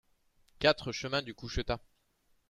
quatre 0.57 0.91
chemin 0.91 1.21
du 1.21 1.35
Couchetat 1.35 1.79